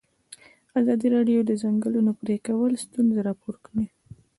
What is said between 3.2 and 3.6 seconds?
راپور